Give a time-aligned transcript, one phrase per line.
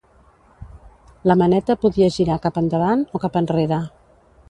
[1.31, 3.83] La maneta podia girar cap endavant o cap enrere.